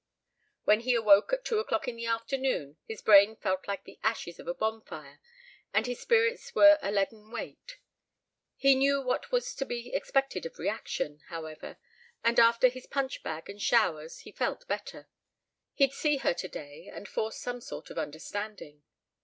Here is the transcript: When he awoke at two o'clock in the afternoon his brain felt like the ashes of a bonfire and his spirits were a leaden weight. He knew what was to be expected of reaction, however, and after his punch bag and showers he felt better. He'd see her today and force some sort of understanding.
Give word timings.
When 0.63 0.79
he 0.79 0.95
awoke 0.95 1.31
at 1.31 1.45
two 1.45 1.59
o'clock 1.59 1.87
in 1.87 1.95
the 1.95 2.07
afternoon 2.07 2.75
his 2.87 3.03
brain 3.03 3.35
felt 3.35 3.67
like 3.67 3.83
the 3.83 3.99
ashes 4.01 4.39
of 4.39 4.47
a 4.47 4.53
bonfire 4.55 5.19
and 5.75 5.85
his 5.85 5.99
spirits 5.99 6.55
were 6.55 6.79
a 6.81 6.91
leaden 6.91 7.29
weight. 7.29 7.77
He 8.55 8.73
knew 8.73 8.99
what 9.03 9.31
was 9.31 9.53
to 9.53 9.63
be 9.63 9.93
expected 9.93 10.43
of 10.47 10.57
reaction, 10.57 11.19
however, 11.29 11.77
and 12.23 12.39
after 12.39 12.67
his 12.67 12.87
punch 12.87 13.21
bag 13.21 13.47
and 13.47 13.61
showers 13.61 14.21
he 14.21 14.31
felt 14.31 14.67
better. 14.67 15.07
He'd 15.75 15.93
see 15.93 16.17
her 16.17 16.33
today 16.33 16.89
and 16.91 17.07
force 17.07 17.37
some 17.37 17.61
sort 17.61 17.91
of 17.91 17.99
understanding. 17.99 18.81